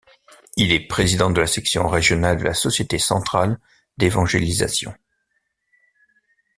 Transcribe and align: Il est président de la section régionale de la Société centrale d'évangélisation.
Il 0.57 0.71
est 0.71 0.87
président 0.87 1.29
de 1.29 1.39
la 1.39 1.45
section 1.45 1.87
régionale 1.87 2.37
de 2.37 2.43
la 2.43 2.55
Société 2.55 2.97
centrale 2.97 3.59
d'évangélisation. 3.97 4.95